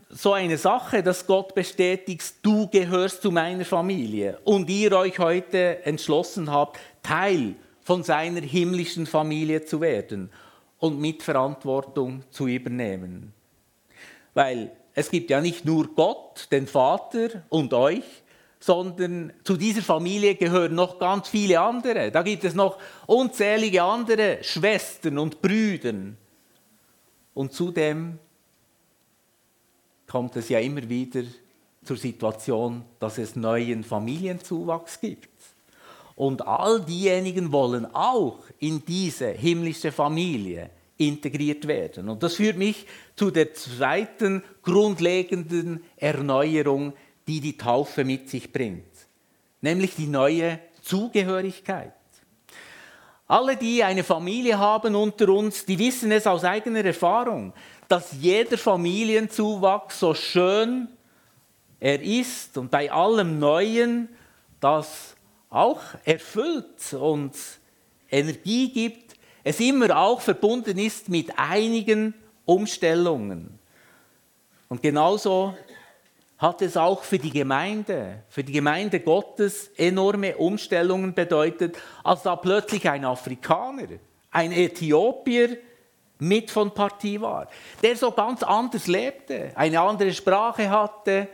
so 0.08 0.32
eine 0.32 0.56
Sache, 0.56 1.02
dass 1.02 1.26
Gott 1.26 1.54
bestätigt, 1.54 2.34
du 2.42 2.68
gehörst 2.68 3.22
zu 3.22 3.30
meiner 3.30 3.64
Familie 3.64 4.38
und 4.44 4.70
ihr 4.70 4.92
euch 4.92 5.18
heute 5.18 5.84
entschlossen 5.84 6.50
habt, 6.50 6.78
Teil 7.02 7.56
von 7.82 8.02
seiner 8.02 8.40
himmlischen 8.40 9.06
Familie 9.06 9.64
zu 9.64 9.80
werden 9.80 10.30
und 10.78 11.00
Mitverantwortung 11.00 12.22
zu 12.30 12.46
übernehmen. 12.46 13.32
Weil 14.34 14.72
es 14.94 15.10
gibt 15.10 15.30
ja 15.30 15.40
nicht 15.40 15.64
nur 15.64 15.88
Gott, 15.94 16.48
den 16.50 16.66
Vater 16.66 17.42
und 17.48 17.74
euch, 17.74 18.04
sondern 18.58 19.32
zu 19.44 19.56
dieser 19.56 19.82
Familie 19.82 20.34
gehören 20.34 20.74
noch 20.74 20.98
ganz 20.98 21.28
viele 21.28 21.60
andere. 21.60 22.10
Da 22.10 22.22
gibt 22.22 22.44
es 22.44 22.54
noch 22.54 22.78
unzählige 23.06 23.82
andere 23.82 24.38
Schwestern 24.42 25.18
und 25.18 25.42
Brüder. 25.42 25.94
Und 27.34 27.52
zudem 27.52 28.18
kommt 30.16 30.34
es 30.36 30.48
ja 30.48 30.60
immer 30.60 30.88
wieder 30.88 31.24
zur 31.84 31.98
Situation, 31.98 32.82
dass 32.98 33.18
es 33.18 33.36
neuen 33.36 33.84
Familienzuwachs 33.84 34.98
gibt. 34.98 35.28
Und 36.14 36.40
all 36.46 36.80
diejenigen 36.80 37.52
wollen 37.52 37.84
auch 37.94 38.38
in 38.58 38.82
diese 38.86 39.28
himmlische 39.28 39.92
Familie 39.92 40.70
integriert 40.96 41.68
werden. 41.68 42.08
Und 42.08 42.22
das 42.22 42.36
führt 42.36 42.56
mich 42.56 42.86
zu 43.14 43.30
der 43.30 43.52
zweiten 43.52 44.42
grundlegenden 44.62 45.84
Erneuerung, 45.98 46.94
die 47.28 47.42
die 47.42 47.58
Taufe 47.58 48.02
mit 48.02 48.30
sich 48.30 48.50
bringt, 48.50 48.86
nämlich 49.60 49.96
die 49.96 50.06
neue 50.06 50.60
Zugehörigkeit. 50.80 51.92
Alle, 53.28 53.56
die 53.56 53.82
eine 53.82 54.04
Familie 54.04 54.58
haben 54.58 54.94
unter 54.94 55.28
uns, 55.30 55.64
die 55.64 55.78
wissen 55.78 56.12
es 56.12 56.26
aus 56.26 56.44
eigener 56.44 56.84
Erfahrung, 56.84 57.52
dass 57.88 58.12
jeder 58.20 58.56
Familienzuwachs 58.56 59.98
so 60.00 60.14
schön 60.14 60.88
er 61.80 62.00
ist 62.00 62.56
und 62.56 62.70
bei 62.70 62.90
allem 62.90 63.38
Neuen 63.38 64.08
das 64.60 65.16
auch 65.50 65.80
erfüllt 66.04 66.92
und 66.92 67.34
Energie 68.10 68.70
gibt, 68.70 69.16
es 69.42 69.60
immer 69.60 69.96
auch 69.96 70.20
verbunden 70.20 70.78
ist 70.78 71.08
mit 71.08 71.36
einigen 71.36 72.14
Umstellungen. 72.44 73.58
Und 74.68 74.82
genauso 74.82 75.56
hat 76.38 76.60
es 76.60 76.76
auch 76.76 77.02
für 77.02 77.18
die 77.18 77.30
Gemeinde, 77.30 78.22
für 78.28 78.44
die 78.44 78.52
Gemeinde 78.52 79.00
Gottes 79.00 79.68
enorme 79.76 80.36
Umstellungen 80.36 81.14
bedeutet, 81.14 81.78
als 82.04 82.22
da 82.22 82.36
plötzlich 82.36 82.88
ein 82.88 83.04
Afrikaner, 83.04 83.86
ein 84.30 84.52
Äthiopier 84.52 85.56
mit 86.18 86.50
von 86.50 86.72
Partie 86.72 87.20
war, 87.20 87.48
der 87.82 87.96
so 87.96 88.10
ganz 88.10 88.42
anders 88.42 88.86
lebte, 88.86 89.52
eine 89.54 89.80
andere 89.80 90.12
Sprache 90.12 90.68
hatte, 90.68 91.28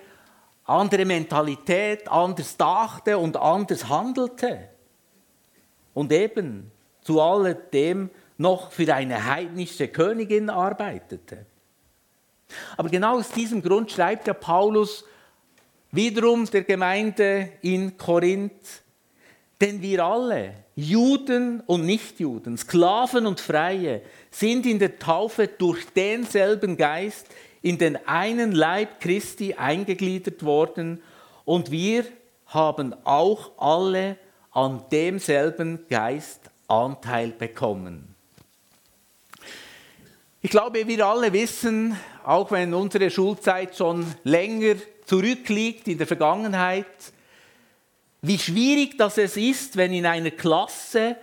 andere 0.64 1.04
Mentalität, 1.04 2.08
anders 2.08 2.56
dachte 2.56 3.18
und 3.18 3.36
anders 3.36 3.88
handelte. 3.88 4.68
Und 5.94 6.12
eben 6.12 6.70
zu 7.02 7.20
alledem 7.20 8.10
noch 8.38 8.70
für 8.70 8.92
eine 8.94 9.26
heidnische 9.26 9.88
Königin 9.88 10.48
arbeitete. 10.48 11.46
Aber 12.76 12.88
genau 12.88 13.18
aus 13.18 13.30
diesem 13.30 13.62
Grund 13.62 13.90
schreibt 13.90 14.26
der 14.26 14.34
Paulus 14.34 15.04
wiederum 15.90 16.46
der 16.46 16.64
Gemeinde 16.64 17.50
in 17.60 17.96
Korinth, 17.96 18.82
denn 19.60 19.80
wir 19.80 20.04
alle, 20.04 20.54
Juden 20.74 21.60
und 21.60 21.84
Nichtjuden, 21.84 22.56
Sklaven 22.56 23.26
und 23.26 23.40
Freie, 23.40 24.02
sind 24.30 24.66
in 24.66 24.78
der 24.78 24.98
Taufe 24.98 25.46
durch 25.46 25.86
denselben 25.94 26.76
Geist 26.76 27.26
in 27.60 27.78
den 27.78 27.96
einen 28.08 28.52
Leib 28.52 29.00
Christi 29.00 29.54
eingegliedert 29.54 30.42
worden 30.44 31.02
und 31.44 31.70
wir 31.70 32.04
haben 32.46 32.94
auch 33.04 33.52
alle 33.56 34.16
an 34.50 34.84
demselben 34.90 35.86
Geist 35.88 36.50
Anteil 36.68 37.30
bekommen. 37.30 38.11
Ich 40.44 40.50
glaube, 40.50 40.88
wir 40.88 41.06
alle 41.06 41.32
wissen, 41.32 41.96
auch 42.24 42.50
wenn 42.50 42.74
unsere 42.74 43.12
Schulzeit 43.12 43.76
schon 43.76 44.04
länger 44.24 44.74
zurückliegt 45.06 45.86
in 45.86 45.98
der 45.98 46.06
Vergangenheit, 46.08 46.84
wie 48.22 48.40
schwierig 48.40 48.98
das 48.98 49.18
es 49.18 49.36
ist, 49.36 49.76
wenn 49.76 49.92
in 49.92 50.04
einer 50.04 50.32
Klasse 50.32 51.14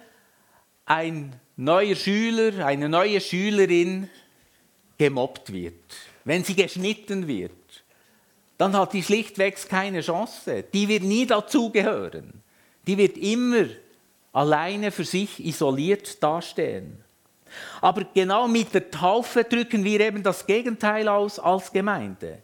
ein 0.85 1.35
neuer 1.57 1.95
Schüler, 1.95 2.65
eine 2.65 2.87
neue 2.87 3.19
Schülerin 3.19 4.09
gemobbt 4.97 5.51
wird, 5.51 5.83
wenn 6.23 6.45
sie 6.45 6.55
geschnitten 6.55 7.27
wird, 7.27 7.51
dann 8.57 8.71
hat 8.77 8.93
die 8.93 9.03
schlichtweg 9.03 9.57
keine 9.67 9.99
Chance. 9.99 10.63
Die 10.73 10.87
wird 10.87 11.03
nie 11.03 11.25
dazugehören. 11.25 12.41
Die 12.87 12.97
wird 12.97 13.17
immer 13.17 13.65
alleine 14.31 14.91
für 14.91 15.03
sich 15.03 15.45
isoliert 15.45 16.23
dastehen. 16.23 17.03
Aber 17.81 18.05
genau 18.13 18.47
mit 18.47 18.73
der 18.73 18.91
Taufe 18.91 19.43
drücken 19.43 19.83
wir 19.83 19.99
eben 19.99 20.23
das 20.23 20.45
Gegenteil 20.45 21.07
aus 21.07 21.39
als 21.39 21.71
Gemeinde. 21.71 22.39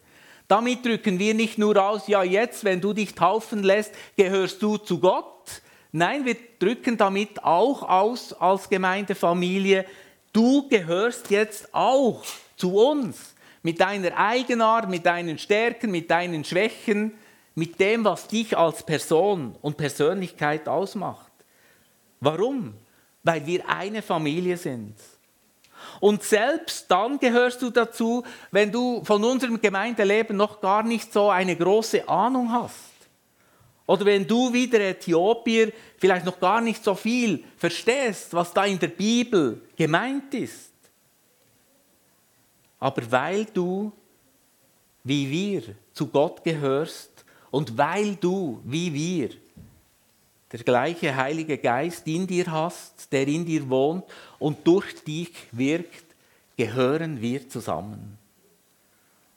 Damit 0.48 0.86
drücken 0.86 1.18
wir 1.18 1.34
nicht 1.34 1.58
nur 1.58 1.82
aus, 1.84 2.08
ja 2.08 2.24
jetzt, 2.24 2.64
wenn 2.64 2.80
du 2.80 2.94
dich 2.94 3.16
taufen 3.16 3.64
lässt, 3.64 3.94
gehörst 4.16 4.62
du 4.62 4.78
zu 4.78 5.00
Gott. 5.00 5.62
Nein, 5.92 6.26
wir 6.26 6.36
drücken 6.60 6.98
damit 6.98 7.44
auch 7.44 7.82
aus 7.82 8.34
als 8.34 8.70
Gemeindefamilie, 8.70 9.86
du 10.34 10.68
gehörst 10.68 11.32
jetzt 11.32 11.74
auch 11.74 12.24
zu 12.58 12.76
uns. 12.76 13.34
Mit 13.64 13.80
deiner 13.80 14.16
Eigenart, 14.16 14.90
mit 14.90 15.06
deinen 15.06 15.40
Stärken, 15.40 15.90
mit 15.90 16.12
deinen 16.12 16.44
Schwächen, 16.44 17.14
mit 17.56 17.80
dem, 17.80 18.04
was 18.04 18.28
dich 18.28 18.56
als 18.56 18.84
Person 18.84 19.56
und 19.62 19.78
Persönlichkeit 19.78 20.68
ausmacht. 20.68 21.32
Warum? 22.20 22.76
Weil 23.26 23.46
wir 23.46 23.68
eine 23.68 24.02
Familie 24.02 24.56
sind. 24.56 24.96
Und 26.00 26.24
selbst 26.24 26.90
dann 26.90 27.20
gehörst 27.20 27.62
du 27.62 27.70
dazu, 27.70 28.24
wenn 28.52 28.72
du 28.72 29.04
von 29.04 29.24
unserem 29.24 29.60
Gemeindeleben 29.60 30.38
noch 30.38 30.62
gar 30.62 30.84
nicht 30.84 31.12
so 31.12 31.30
eine 31.30 31.56
große 31.56 32.08
Ahnung 32.08 32.52
hast. 32.52 32.94
Oder 33.88 34.06
wenn 34.06 34.28
du 34.28 34.52
wie 34.52 34.68
der 34.68 34.92
Äthiopier 34.92 35.72
vielleicht 35.98 36.26
noch 36.26 36.40
gar 36.40 36.62
nicht 36.62 36.84
so 36.84 36.96
viel 36.96 37.44
verstehst, 37.58 38.34
was 38.34 38.54
da 38.54 38.66
in 38.66 38.80
der 38.80 38.88
Bibel 38.88 39.62
gemeint 39.76 40.34
ist. 40.34 40.72
Aber 42.80 43.12
weil 43.12 43.46
du, 43.46 43.92
wie 45.04 45.30
wir, 45.30 45.76
zu 45.94 46.08
Gott 46.08 46.44
gehörst 46.44 47.26
und 47.52 47.78
weil 47.78 48.16
du, 48.16 48.60
wie 48.64 48.94
wir, 48.94 49.30
der 50.56 50.64
gleiche 50.64 51.14
Heilige 51.14 51.58
Geist 51.58 52.08
in 52.08 52.28
dir 52.28 52.50
hast, 52.50 53.12
der 53.12 53.28
in 53.28 53.46
dir 53.46 53.70
wohnt 53.70 54.06
und 54.40 54.66
durch 54.66 55.04
dich 55.04 55.34
wirkt, 55.52 56.06
gehören 56.56 57.20
wir 57.20 57.50
zusammen. 57.50 58.18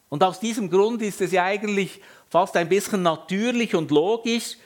Und 0.09 0.23
aus 0.23 0.39
diesem 0.39 0.71
Grund 0.71 1.03
ist 1.03 1.21
es 1.21 1.33
ja 1.33 1.43
eigentlich 1.43 2.01
fast 2.31 2.57
ein 2.57 2.69
bisschen 2.69 3.03
natürlich 3.03 3.75
und 3.75 3.91
logisch, 3.91 4.57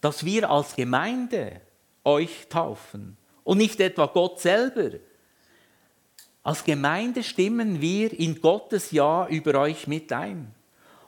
dass 0.00 0.24
wir 0.24 0.48
als 0.48 0.76
Gemeinde 0.76 1.60
euch 2.04 2.46
taufen 2.48 3.16
und 3.42 3.58
nicht 3.58 3.80
etwa 3.80 4.06
Gott 4.06 4.40
selber. 4.40 4.98
Als 6.44 6.62
Gemeinde 6.62 7.24
stimmen 7.24 7.80
wir 7.80 8.16
in 8.16 8.40
Gottes 8.40 8.92
Ja 8.92 9.26
über 9.26 9.58
euch 9.58 9.88
mit 9.88 10.12
ein. 10.12 10.54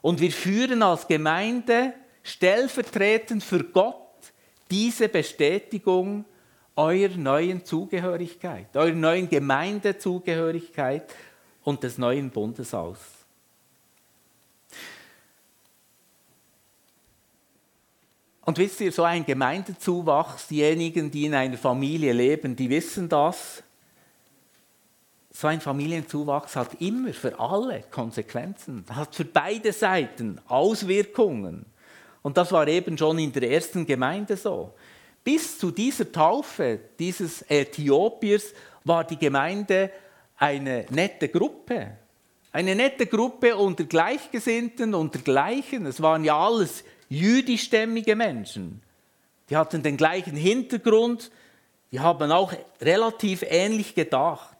Und 0.01 0.19
wir 0.19 0.31
führen 0.31 0.83
als 0.83 1.07
Gemeinde 1.07 1.93
stellvertretend 2.23 3.41
für 3.41 3.63
Gott 3.63 4.06
diese 4.69 5.09
Bestätigung 5.09 6.25
eurer 6.75 7.17
neuen 7.17 7.65
Zugehörigkeit, 7.65 8.75
eurer 8.77 8.93
neuen 8.93 9.27
Gemeindezugehörigkeit 9.27 11.13
und 11.63 11.83
des 11.83 11.97
neuen 11.97 12.29
Bundes 12.29 12.73
aus. 12.73 12.99
Und 18.47 18.57
wisst 18.59 18.79
ihr, 18.79 18.93
so 18.93 19.03
ein 19.03 19.25
Gemeindezuwachs, 19.25 20.47
diejenigen, 20.47 21.11
die 21.11 21.25
in 21.25 21.35
einer 21.35 21.57
Familie 21.57 22.13
leben, 22.13 22.55
die 22.55 22.69
wissen 22.69 23.09
das. 23.09 23.61
So 25.31 25.47
ein 25.47 25.59
Familienzuwachs 25.59 26.55
hat 26.55 26.79
immer 26.79 27.11
für 27.11 27.37
alle 27.37 27.83
Konsequenzen, 27.91 28.85
hat 28.89 29.13
für 29.13 29.25
beide 29.25 29.73
Seiten 29.73 30.39
Auswirkungen. 30.47 31.65
Und 32.21 32.37
das 32.37 32.51
war 32.51 32.67
eben 32.67 32.97
schon 32.97 33.19
in 33.19 33.31
der 33.31 33.49
ersten 33.49 33.85
Gemeinde 33.85 34.35
so. 34.37 34.73
Bis 35.23 35.57
zu 35.57 35.71
dieser 35.71 36.11
Taufe 36.11 36.79
dieses 36.97 37.43
Äthiopiers 37.49 38.53
war 38.83 39.03
die 39.03 39.17
Gemeinde 39.17 39.91
eine 40.37 40.85
nette 40.89 41.29
Gruppe. 41.29 41.97
Eine 42.51 42.75
nette 42.75 43.05
Gruppe 43.05 43.55
unter 43.55 43.83
Gleichgesinnten, 43.83 44.95
unter 44.95 45.19
Gleichen. 45.19 45.85
Es 45.85 46.01
waren 46.01 46.23
ja 46.23 46.37
alles 46.37 46.83
jüdischstämmige 47.09 48.15
Menschen. 48.15 48.81
Die 49.49 49.57
hatten 49.57 49.83
den 49.83 49.97
gleichen 49.97 50.35
Hintergrund, 50.35 51.31
die 51.91 51.99
haben 51.99 52.31
auch 52.31 52.53
relativ 52.81 53.43
ähnlich 53.47 53.95
gedacht. 53.95 54.57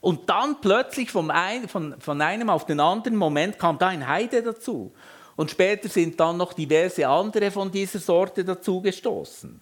Und 0.00 0.30
dann 0.30 0.60
plötzlich 0.60 1.14
ein, 1.14 1.68
von, 1.68 2.00
von 2.00 2.20
einem 2.22 2.48
auf 2.48 2.64
den 2.64 2.80
anderen 2.80 3.16
Moment 3.16 3.58
kam 3.58 3.78
da 3.78 3.88
ein 3.88 4.06
Heide 4.06 4.42
dazu. 4.42 4.92
Und 5.40 5.50
später 5.50 5.88
sind 5.88 6.20
dann 6.20 6.36
noch 6.36 6.52
diverse 6.52 7.08
andere 7.08 7.50
von 7.50 7.72
dieser 7.72 7.98
Sorte 7.98 8.44
dazugestoßen. 8.44 9.58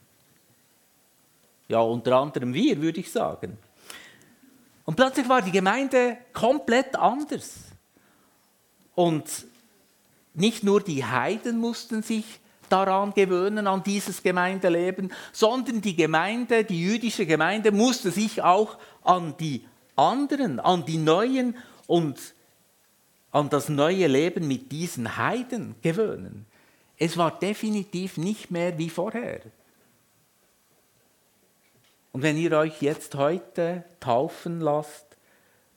Ja, 1.68 1.78
unter 1.78 2.16
anderem 2.16 2.52
wir, 2.52 2.82
würde 2.82 2.98
ich 2.98 3.12
sagen. 3.12 3.56
Und 4.84 4.96
plötzlich 4.96 5.28
war 5.28 5.40
die 5.40 5.52
Gemeinde 5.52 6.16
komplett 6.32 6.96
anders. 6.96 7.58
Und 8.96 9.24
nicht 10.34 10.64
nur 10.64 10.80
die 10.80 11.04
Heiden 11.04 11.60
mussten 11.60 12.02
sich 12.02 12.24
daran 12.68 13.14
gewöhnen, 13.14 13.68
an 13.68 13.84
dieses 13.84 14.20
Gemeindeleben, 14.24 15.12
sondern 15.32 15.80
die 15.80 15.94
Gemeinde, 15.94 16.64
die 16.64 16.82
jüdische 16.82 17.24
Gemeinde, 17.24 17.70
musste 17.70 18.10
sich 18.10 18.42
auch 18.42 18.78
an 19.04 19.36
die 19.38 19.64
anderen, 19.94 20.58
an 20.58 20.84
die 20.84 20.98
Neuen 20.98 21.56
und 21.86 22.18
an 23.38 23.48
das 23.48 23.68
neue 23.68 24.08
Leben 24.08 24.48
mit 24.48 24.72
diesen 24.72 25.16
Heiden 25.16 25.76
gewöhnen. 25.80 26.44
Es 26.98 27.16
war 27.16 27.38
definitiv 27.38 28.16
nicht 28.16 28.50
mehr 28.50 28.76
wie 28.78 28.90
vorher. 28.90 29.40
Und 32.10 32.22
wenn 32.22 32.36
ihr 32.36 32.52
euch 32.58 32.82
jetzt 32.82 33.14
heute 33.14 33.84
taufen 34.00 34.60
lasst, 34.60 35.06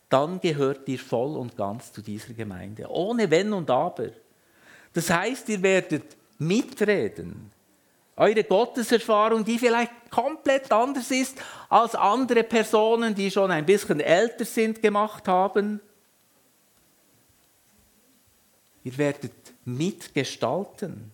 dann 0.09 0.41
gehört 0.41 0.89
ihr 0.89 0.97
voll 0.97 1.37
und 1.37 1.55
ganz 1.55 1.93
zu 1.93 2.01
dieser 2.01 2.33
Gemeinde, 2.33 2.87
ohne 2.89 3.29
Wenn 3.29 3.53
und 3.53 3.69
Aber. 3.69 4.09
Das 4.93 5.11
heißt, 5.11 5.47
ihr 5.49 5.61
werdet 5.61 6.17
mitreden. 6.39 7.51
Eure 8.15 8.43
Gotteserfahrung, 8.43 9.45
die 9.45 9.59
vielleicht 9.59 9.91
komplett 10.09 10.71
anders 10.71 11.11
ist 11.11 11.37
als 11.69 11.93
andere 11.93 12.43
Personen, 12.43 13.13
die 13.13 13.29
schon 13.29 13.51
ein 13.51 13.65
bisschen 13.65 13.99
älter 13.99 14.45
sind, 14.45 14.81
gemacht 14.81 15.27
haben. 15.27 15.79
Ihr 18.83 18.97
werdet 18.97 19.53
mitgestalten, 19.65 21.11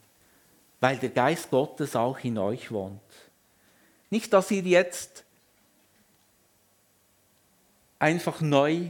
weil 0.80 0.98
der 0.98 1.10
Geist 1.10 1.50
Gottes 1.50 1.96
auch 1.96 2.20
in 2.20 2.38
euch 2.38 2.72
wohnt. 2.72 3.02
Nicht, 4.10 4.32
dass 4.32 4.52
ihr 4.52 4.62
jetzt 4.62 5.26
einfach 8.00 8.42
neu 8.42 8.90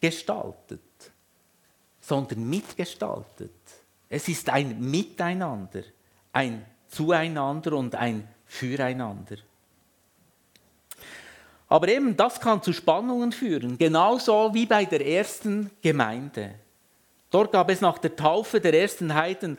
gestaltet, 0.00 0.80
sondern 2.00 2.48
mitgestaltet. 2.48 3.50
Es 4.08 4.28
ist 4.28 4.50
ein 4.50 4.80
Miteinander, 4.80 5.82
ein 6.32 6.66
Zueinander 6.88 7.74
und 7.74 7.94
ein 7.94 8.28
Füreinander. 8.46 9.36
Aber 11.68 11.86
eben 11.86 12.16
das 12.16 12.40
kann 12.40 12.62
zu 12.62 12.72
Spannungen 12.72 13.30
führen, 13.30 13.78
genauso 13.78 14.52
wie 14.52 14.66
bei 14.66 14.84
der 14.84 15.06
ersten 15.06 15.70
Gemeinde. 15.80 16.56
Dort 17.30 17.52
gab 17.52 17.70
es 17.70 17.80
nach 17.80 17.98
der 17.98 18.16
Taufe 18.16 18.60
der 18.60 18.74
ersten 18.74 19.14
Heiden 19.14 19.58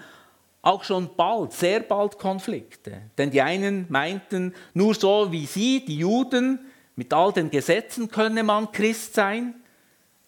auch 0.62 0.84
schon 0.84 1.15
bald, 1.15 1.53
sehr 1.53 1.79
bald 1.79 2.19
Konflikte. 2.19 3.01
Denn 3.17 3.31
die 3.31 3.41
einen 3.41 3.86
meinten, 3.89 4.53
nur 4.73 4.93
so 4.93 5.31
wie 5.31 5.45
sie, 5.45 5.84
die 5.84 5.97
Juden, 5.97 6.60
mit 6.95 7.13
all 7.13 7.31
den 7.31 7.49
Gesetzen 7.49 8.10
könne 8.12 8.43
man 8.43 8.71
Christ 8.71 9.13
sein. 9.13 9.55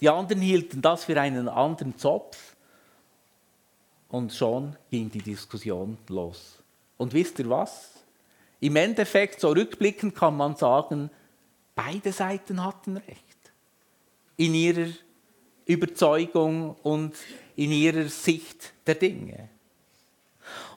Die 0.02 0.10
anderen 0.10 0.42
hielten 0.42 0.82
das 0.82 1.04
für 1.04 1.20
einen 1.20 1.48
anderen 1.48 1.98
Zopf. 1.98 2.56
Und 4.10 4.34
schon 4.34 4.76
ging 4.90 5.12
die 5.12 5.22
Diskussion 5.22 5.98
los. 6.08 6.60
Und 6.98 7.14
wisst 7.14 7.40
ihr 7.40 7.50
was? 7.50 7.92
Im 8.60 8.76
Endeffekt, 8.76 9.40
so 9.40 9.50
rückblickend 9.50 10.16
kann 10.16 10.38
man 10.38 10.56
sagen, 10.56 11.10
beide 11.76 12.12
Seiten 12.12 12.64
hatten 12.64 12.98
recht. 12.98 13.52
In 14.38 14.56
ihrer 14.56 14.88
Überzeugung 15.66 16.76
und 16.84 17.16
in 17.56 17.72
ihrer 17.72 18.08
Sicht 18.10 18.74
der 18.86 18.96
Dinge. 18.96 19.50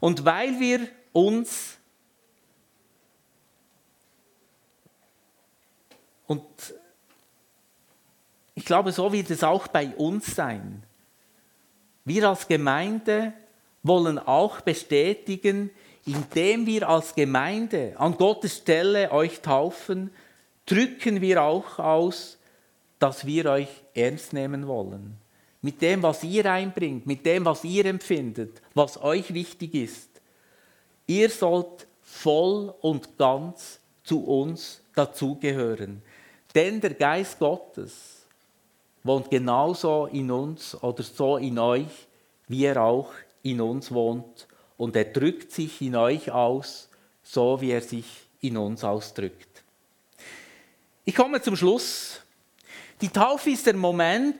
Und 0.01 0.25
weil 0.25 0.59
wir 0.61 0.89
uns 1.13 1.79
und 6.27 6.45
ich 8.55 8.65
glaube, 8.65 8.93
so 8.93 9.13
wird 9.13 9.31
es 9.31 9.43
auch 9.45 9.69
bei 9.69 9.89
uns 9.97 10.35
sein. 10.35 10.83
Wir 12.05 12.29
als 12.29 12.49
Gemeinde 12.49 13.33
wollen 13.83 14.19
auch 14.19 14.61
bestätigen, 14.61 15.71
indem 16.07 16.67
wir 16.67 16.89
als 16.89 17.15
Gemeinde 17.15 17.95
an 17.99 18.17
Gottes 18.17 18.59
Stelle 18.59 19.11
euch 19.13 19.41
taufen, 19.41 20.11
drücken 20.65 21.21
wir 21.21 21.43
auch 21.43 21.79
aus, 21.79 22.39
dass 22.99 23.27
wir 23.27 23.47
euch 23.47 23.69
ernst 23.95 24.33
nehmen 24.33 24.67
wollen 24.67 25.19
mit 25.67 25.83
dem, 25.83 26.03
was 26.03 26.23
ihr 26.23 26.47
einbringt, 26.51 27.07
mit 27.07 27.27
dem, 27.27 27.45
was 27.45 27.65
ihr 27.65 27.87
empfindet, 27.87 28.63
was 28.73 29.03
euch 29.03 29.35
wichtig 29.35 29.75
ist. 29.75 30.09
Ihr 31.09 31.29
sollt 31.29 31.89
voll 32.03 32.73
und 32.83 33.19
ganz 33.19 33.81
zu 34.05 34.25
uns 34.25 34.81
dazugehören. 34.95 36.03
Denn 36.55 36.81
der 36.81 36.95
Geist 36.95 37.41
Gottes 37.41 38.25
wohnt 39.03 39.29
genauso 39.29 40.07
in 40.07 40.31
uns 40.31 40.81
oder 40.81 41.03
so 41.03 41.37
in 41.37 41.59
euch, 41.59 42.07
wie 42.47 42.65
er 42.65 42.81
auch 42.83 43.13
in 43.43 43.61
uns 43.61 43.91
wohnt. 43.91 44.47
Und 44.77 44.95
er 44.95 45.07
drückt 45.07 45.51
sich 45.51 45.83
in 45.83 45.97
euch 45.97 46.31
aus, 46.31 46.89
so 47.25 47.61
wie 47.61 47.73
er 47.73 47.83
sich 47.83 48.07
in 48.41 48.57
uns 48.57 48.85
ausdrückt. 48.85 49.65
Ich 51.05 51.15
komme 51.15 51.43
zum 51.43 51.57
Schluss. 51.57 52.21
Die 53.01 53.09
Taufe 53.09 53.51
ist 53.51 53.67
der 53.67 53.75
Moment, 53.75 54.39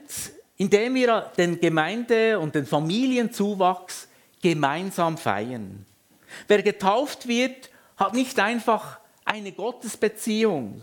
in 0.57 0.69
dem 0.69 0.95
wir 0.95 1.31
den 1.37 1.59
Gemeinde- 1.59 2.39
und 2.39 2.55
den 2.55 2.65
Familienzuwachs 2.65 4.07
gemeinsam 4.41 5.17
feiern. 5.17 5.85
Wer 6.47 6.63
getauft 6.63 7.27
wird, 7.27 7.69
hat 7.97 8.13
nicht 8.13 8.39
einfach 8.39 8.99
eine 9.25 9.51
Gottesbeziehung, 9.51 10.81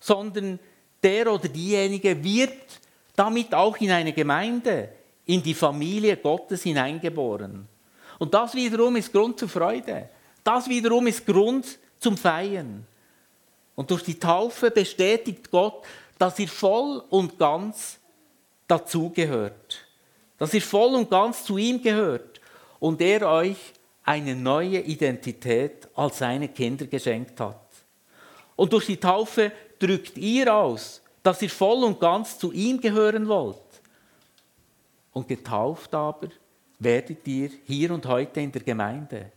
sondern 0.00 0.58
der 1.02 1.32
oder 1.32 1.48
diejenige 1.48 2.22
wird 2.22 2.58
damit 3.16 3.54
auch 3.54 3.76
in 3.78 3.90
eine 3.90 4.12
Gemeinde, 4.12 4.90
in 5.24 5.42
die 5.42 5.54
Familie 5.54 6.16
Gottes 6.16 6.62
hineingeboren. 6.62 7.66
Und 8.18 8.34
das 8.34 8.54
wiederum 8.54 8.96
ist 8.96 9.12
Grund 9.12 9.38
zur 9.38 9.48
Freude. 9.48 10.08
Das 10.42 10.68
wiederum 10.68 11.06
ist 11.06 11.24
Grund 11.24 11.78
zum 11.98 12.16
Feiern. 12.16 12.86
Und 13.74 13.90
durch 13.90 14.02
die 14.02 14.18
Taufe 14.18 14.70
bestätigt 14.70 15.50
Gott, 15.50 15.84
dass 16.24 16.38
ihr 16.38 16.48
voll 16.48 17.04
und 17.10 17.38
ganz 17.38 17.98
dazugehört. 18.66 19.86
Dass 20.38 20.54
ihr 20.54 20.62
voll 20.62 20.94
und 20.94 21.10
ganz 21.10 21.44
zu 21.44 21.58
ihm 21.58 21.82
gehört 21.82 22.40
und 22.80 23.02
er 23.02 23.28
euch 23.28 23.58
eine 24.04 24.34
neue 24.34 24.80
Identität 24.80 25.86
als 25.94 26.20
seine 26.20 26.48
Kinder 26.48 26.86
geschenkt 26.86 27.38
hat. 27.40 27.68
Und 28.56 28.72
durch 28.72 28.86
die 28.86 28.96
Taufe 28.96 29.52
drückt 29.78 30.16
ihr 30.16 30.54
aus, 30.54 31.02
dass 31.22 31.42
ihr 31.42 31.50
voll 31.50 31.84
und 31.84 32.00
ganz 32.00 32.38
zu 32.38 32.52
ihm 32.52 32.80
gehören 32.80 33.28
wollt. 33.28 33.58
Und 35.12 35.28
getauft 35.28 35.94
aber 35.94 36.28
werdet 36.78 37.28
ihr 37.28 37.50
hier 37.66 37.90
und 37.90 38.06
heute 38.06 38.40
in 38.40 38.50
der 38.50 38.62
Gemeinde. 38.62 39.30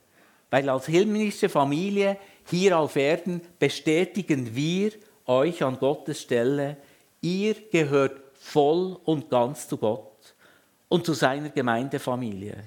Weil 0.50 0.70
als 0.70 0.86
himmlische 0.86 1.50
Familie 1.50 2.16
hier 2.46 2.80
auf 2.80 2.96
Erden 2.96 3.42
bestätigen 3.60 4.56
wir 4.56 4.94
euch 5.28 5.64
an 5.64 5.78
Gottes 5.78 6.22
Stelle, 6.22 6.78
ihr 7.22 7.56
gehört 7.72 8.20
voll 8.34 8.98
und 9.04 9.30
ganz 9.30 9.68
zu 9.68 9.78
Gott 9.78 10.36
und 10.90 11.06
zu 11.06 11.14
seiner 11.14 11.50
Gemeindefamilie. 11.50 12.64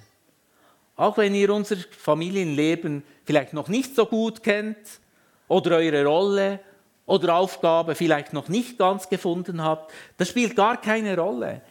Auch 0.97 1.17
wenn 1.17 1.35
ihr 1.35 1.51
unser 1.51 1.77
Familienleben 1.77 3.03
vielleicht 3.25 3.55
noch 3.55 3.69
nicht 3.69 3.95
so 3.97 4.05
gut 4.05 4.43
kennt 4.43 5.01
oder 5.49 5.77
eure 5.77 6.05
Rolle 6.05 6.61
oder 7.07 7.37
Aufgabe 7.37 7.95
vielleicht 7.95 8.35
noch 8.35 8.49
nicht 8.49 8.77
ganz 8.77 9.09
gefunden 9.09 9.63
habt, 9.63 9.93
das 10.19 10.29
spielt 10.29 10.55
gar 10.55 10.79
keine 10.81 11.17
Rolle. 11.17 11.63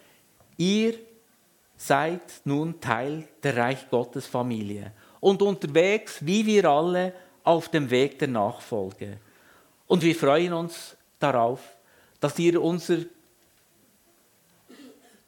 Ihr 0.58 0.95
seid 1.78 2.21
nun 2.43 2.82
Teil 2.82 3.28
der 3.43 3.56
Reich 3.56 3.89
Gottes 3.89 4.25
Familie 4.25 4.91
und 5.19 5.41
unterwegs, 5.41 6.25
wie 6.25 6.45
wir 6.45 6.65
alle, 6.65 7.13
auf 7.43 7.69
dem 7.69 7.89
Weg 7.89 8.19
der 8.19 8.28
Nachfolge. 8.28 9.17
Und 9.89 10.04
wir 10.04 10.13
freuen 10.13 10.54
uns 10.54 10.95
darauf, 11.17 11.62
dass 12.19 12.38
ihr 12.38 12.62
unser 12.62 12.99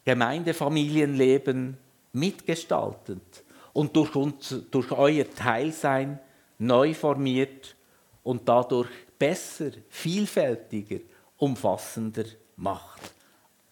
Gemeindefamilienleben 0.04 1.76
mitgestaltet 2.12 3.42
und 3.72 3.96
durch, 3.96 4.14
uns, 4.14 4.54
durch 4.70 4.92
euer 4.92 5.28
Teilsein 5.28 6.20
neu 6.58 6.94
formiert 6.94 7.74
und 8.22 8.48
dadurch 8.48 8.88
besser, 9.18 9.72
vielfältiger, 9.88 11.00
umfassender 11.38 12.24
macht. 12.54 13.14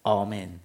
Amen. 0.02 0.58